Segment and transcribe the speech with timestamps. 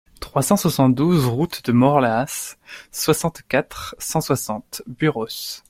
[0.19, 2.57] trois cent soixante-douze route de Morlaàs,
[2.91, 5.59] soixante-quatre, cent soixante, Buros